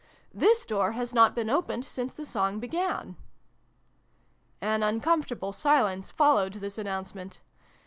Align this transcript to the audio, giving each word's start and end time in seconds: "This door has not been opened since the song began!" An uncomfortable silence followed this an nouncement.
"This 0.43 0.65
door 0.65 0.93
has 0.93 1.13
not 1.13 1.35
been 1.35 1.47
opened 1.47 1.85
since 1.85 2.11
the 2.11 2.25
song 2.25 2.57
began!" 2.57 3.17
An 4.59 4.81
uncomfortable 4.81 5.53
silence 5.53 6.09
followed 6.09 6.53
this 6.53 6.79
an 6.79 6.87
nouncement. 6.87 7.37